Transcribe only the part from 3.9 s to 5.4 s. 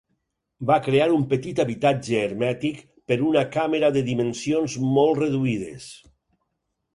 de dimensions molt